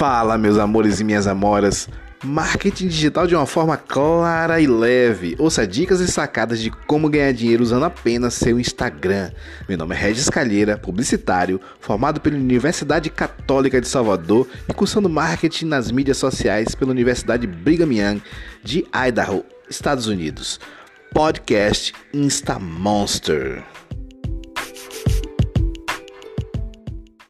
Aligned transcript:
Fala, 0.00 0.38
meus 0.38 0.56
amores 0.56 0.98
e 0.98 1.04
minhas 1.04 1.26
amoras. 1.26 1.86
Marketing 2.24 2.88
digital 2.88 3.26
de 3.26 3.34
uma 3.34 3.44
forma 3.44 3.76
clara 3.76 4.58
e 4.58 4.66
leve. 4.66 5.36
Ouça 5.38 5.66
dicas 5.66 6.00
e 6.00 6.08
sacadas 6.08 6.58
de 6.58 6.70
como 6.70 7.06
ganhar 7.10 7.34
dinheiro 7.34 7.62
usando 7.62 7.84
apenas 7.84 8.32
seu 8.32 8.58
Instagram. 8.58 9.30
Meu 9.68 9.76
nome 9.76 9.94
é 9.94 9.98
Regis 9.98 10.30
Calheira, 10.30 10.78
publicitário, 10.78 11.60
formado 11.80 12.18
pela 12.18 12.36
Universidade 12.36 13.10
Católica 13.10 13.78
de 13.78 13.86
Salvador 13.86 14.48
e 14.66 14.72
cursando 14.72 15.06
marketing 15.06 15.66
nas 15.66 15.90
mídias 15.90 16.16
sociais 16.16 16.74
pela 16.74 16.92
Universidade 16.92 17.46
Brigham 17.46 17.92
Young 17.92 18.22
de 18.64 18.86
Idaho, 19.06 19.44
Estados 19.68 20.06
Unidos. 20.06 20.58
Podcast 21.12 21.92
Insta 22.14 22.58
Monster. 22.58 23.62